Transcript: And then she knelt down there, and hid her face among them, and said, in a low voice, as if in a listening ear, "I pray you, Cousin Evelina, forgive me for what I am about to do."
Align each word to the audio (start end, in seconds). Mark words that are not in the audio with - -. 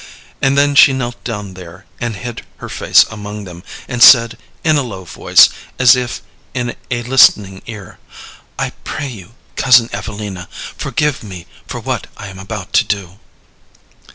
And 0.41 0.57
then 0.57 0.73
she 0.73 0.93
knelt 0.93 1.23
down 1.23 1.53
there, 1.53 1.85
and 1.99 2.15
hid 2.15 2.43
her 2.57 2.69
face 2.69 3.05
among 3.11 3.43
them, 3.43 3.61
and 3.87 4.01
said, 4.01 4.35
in 4.63 4.75
a 4.75 4.81
low 4.81 5.03
voice, 5.05 5.49
as 5.77 5.95
if 5.95 6.23
in 6.55 6.75
a 6.89 7.03
listening 7.03 7.61
ear, 7.67 7.99
"I 8.57 8.71
pray 8.83 9.09
you, 9.09 9.35
Cousin 9.55 9.91
Evelina, 9.93 10.49
forgive 10.75 11.21
me 11.21 11.45
for 11.67 11.79
what 11.79 12.07
I 12.17 12.29
am 12.29 12.39
about 12.39 12.73
to 12.81 12.83
do." 12.83 13.19